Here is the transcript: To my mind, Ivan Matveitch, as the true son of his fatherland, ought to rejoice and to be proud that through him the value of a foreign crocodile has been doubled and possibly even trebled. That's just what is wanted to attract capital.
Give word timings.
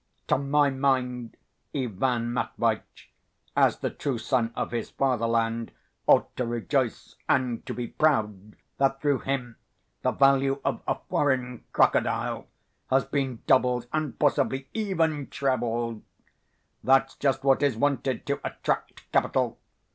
To 0.29 0.37
my 0.39 0.71
mind, 0.71 1.37
Ivan 1.75 2.33
Matveitch, 2.33 3.11
as 3.55 3.77
the 3.77 3.91
true 3.91 4.17
son 4.17 4.51
of 4.55 4.71
his 4.71 4.89
fatherland, 4.89 5.71
ought 6.07 6.35
to 6.37 6.45
rejoice 6.47 7.17
and 7.29 7.63
to 7.67 7.75
be 7.75 7.89
proud 7.89 8.55
that 8.79 8.99
through 8.99 9.19
him 9.19 9.57
the 10.01 10.09
value 10.09 10.59
of 10.65 10.81
a 10.87 10.95
foreign 11.07 11.65
crocodile 11.71 12.47
has 12.89 13.05
been 13.05 13.43
doubled 13.45 13.85
and 13.93 14.17
possibly 14.17 14.69
even 14.73 15.27
trebled. 15.27 16.01
That's 16.83 17.13
just 17.17 17.43
what 17.43 17.61
is 17.61 17.77
wanted 17.77 18.25
to 18.25 18.39
attract 18.43 19.03
capital. 19.11 19.59